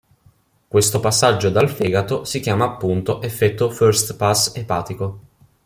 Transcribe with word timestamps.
Questo 0.67 0.99
passaggio 0.99 1.51
dal 1.51 1.69
fegato 1.69 2.23
si 2.25 2.39
chiama 2.39 2.65
appunto 2.65 3.21
"effetto 3.21 3.69
first-pass 3.69 4.55
epatico". 4.55 5.19